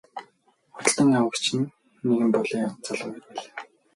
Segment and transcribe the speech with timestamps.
[0.75, 1.73] Худалдан авагч нь
[2.05, 3.55] нэгэн булиа залуу эр байлаа.